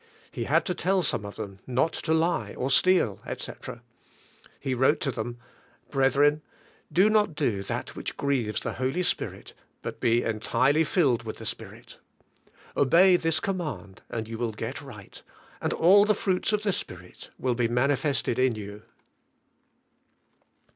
[0.31, 3.83] He had to tell some of them not to lie, or steal, etc.
[4.59, 5.37] He wrote to them.
[5.91, 6.41] Brethren,
[6.91, 9.53] do not do that which grieves the Holy Spirit,
[9.83, 11.97] but be entirely filled with the Spirit.
[12.75, 15.21] Obey this command and you will get right,
[15.61, 18.81] and all the fruits of the Spirit will be mani fested in you.